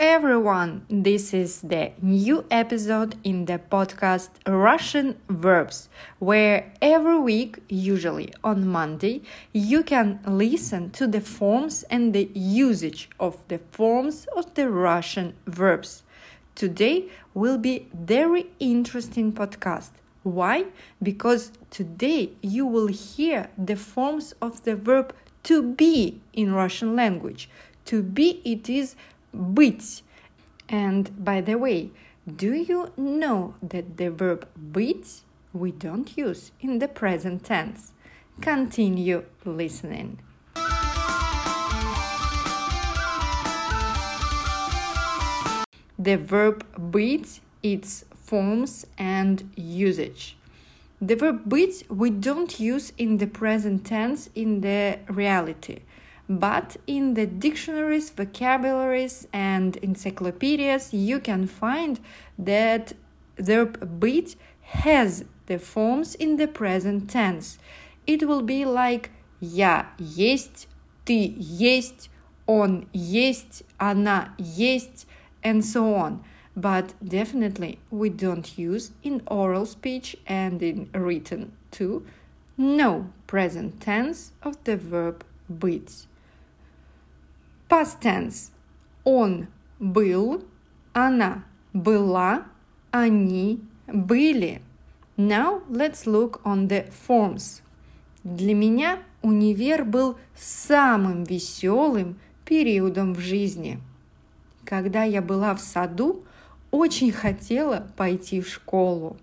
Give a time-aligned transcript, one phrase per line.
[0.00, 0.86] everyone.
[0.88, 8.66] This is the new episode in the podcast Russian Verbs, where every week, usually on
[8.66, 9.20] Monday,
[9.52, 15.34] you can listen to the forms and the usage of the forms of the Russian
[15.46, 16.04] verbs.
[16.54, 19.90] Today will be very interesting podcast.
[20.22, 20.64] Why?
[21.02, 27.50] Because today you will hear the forms of the verb to be in Russian language.
[27.86, 28.96] To be it is
[29.33, 30.01] быть.
[30.67, 31.91] And by the way,
[32.27, 35.21] do you know that the verb быть
[35.53, 37.93] we don't use in the present tense?
[38.41, 40.19] Continue listening.
[45.97, 50.37] The verb быть, its forms and usage.
[51.01, 55.79] The verb быть we don't use in the present tense in the reality
[56.28, 62.00] but in the dictionaries, vocabularies, and encyclopedias, you can find
[62.38, 62.92] that
[63.36, 67.58] the быть has the forms in the present tense.
[68.06, 69.10] It will be like
[69.40, 70.68] я есть,
[71.04, 72.08] ты есть,
[72.46, 75.06] он есть, она есть,
[75.42, 76.24] and so on.
[76.56, 82.06] But definitely we don't use in oral speech and in written too
[82.56, 86.06] no present tense of the verb быть.
[87.68, 88.50] Past tense.
[89.04, 89.46] Он
[89.78, 90.44] был,
[90.92, 92.46] она была,
[92.90, 94.62] они были.
[95.16, 97.62] Now let's look on the forms.
[98.22, 103.80] Для меня универ был самым веселым периодом в жизни.
[104.64, 106.24] Когда я была в саду,
[106.70, 109.16] очень хотела пойти в школу.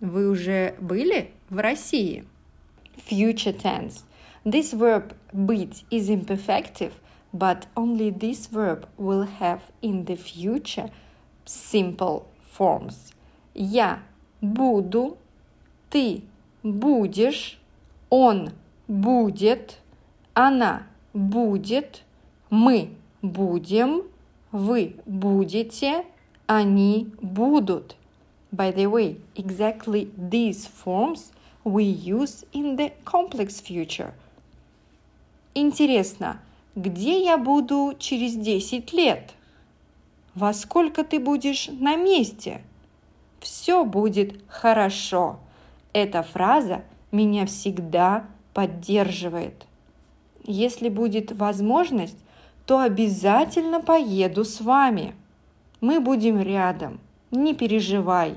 [0.00, 2.24] Вы уже были в России?
[3.08, 4.00] Future tense.
[4.44, 6.92] This verb быть is imperfective
[7.33, 10.89] but only this verb will have in the future
[11.45, 13.13] simple forms.
[13.53, 13.99] Я
[14.41, 15.17] буду,
[15.89, 16.23] ты
[16.63, 17.59] будешь,
[18.09, 18.51] он
[18.87, 19.79] будет,
[20.33, 22.03] она будет,
[22.49, 22.91] мы
[23.21, 24.03] будем,
[24.51, 26.05] вы будете,
[26.47, 27.95] они будут.
[28.51, 31.31] By the way, exactly these forms
[31.63, 34.13] we use in the complex future.
[35.53, 36.39] Интересно,
[36.76, 39.32] Где я буду через 10 лет?
[40.34, 42.62] Во сколько ты будешь на месте?
[43.38, 45.38] Все будет хорошо.
[45.92, 49.66] Эта фраза меня всегда поддерживает.
[50.42, 52.18] Если будет возможность,
[52.66, 55.14] то обязательно поеду с вами.
[55.80, 56.98] Мы будем рядом,
[57.30, 58.34] не переживай.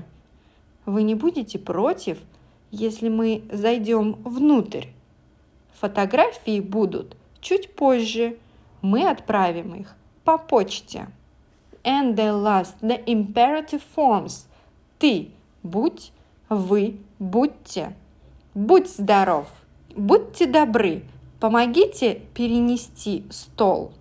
[0.86, 2.18] Вы не будете против,
[2.70, 4.84] если мы зайдем внутрь?
[5.80, 8.36] Фотографии будут Чуть позже
[8.82, 9.94] мы отправим их
[10.24, 11.08] по почте.
[11.84, 14.46] And the last, the imperative forms.
[14.98, 15.30] Ты
[15.62, 16.12] будь,
[16.48, 17.94] вы будьте.
[18.54, 19.46] Будь здоров,
[19.94, 21.04] будьте добры,
[21.40, 23.92] помогите перенести стол.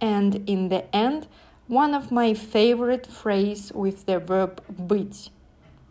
[0.00, 1.26] And in the end,
[1.68, 5.30] one of my favorite phrase with the verb быть.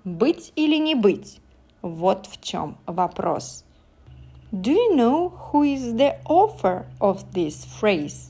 [0.03, 1.39] Быть или не быть?
[1.81, 3.65] Вот в чем вопрос.
[4.61, 8.29] Do you know who is the author of this phrase?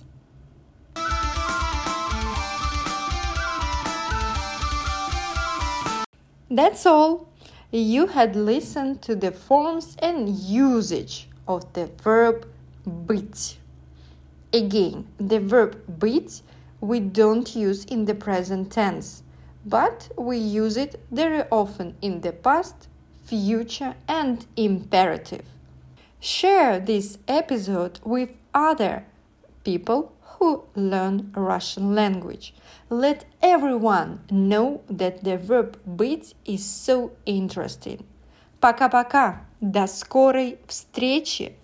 [6.49, 7.27] That's all.
[7.71, 12.47] You had listened to the forms and usage of the verb
[12.87, 13.57] быть.
[14.53, 16.41] Again, the verb быть
[16.79, 19.23] we don't use in the present tense,
[19.65, 22.87] but we use it very often in the past,
[23.25, 25.52] future, and imperative.
[26.22, 29.04] Share this episode with other
[29.64, 32.54] people who learn Russian language.
[32.90, 38.04] Let everyone know that the verb быть is so interesting.
[38.60, 39.46] Пока-пока.
[39.60, 41.54] До скорой встречи.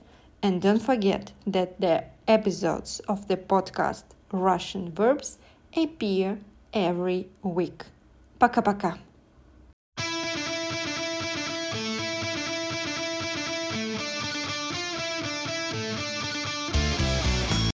[0.43, 5.39] And don't forget that the episodes of the podcast Russian verbs
[5.77, 6.39] appear
[6.73, 7.85] every week.
[8.39, 8.99] Пока-пока.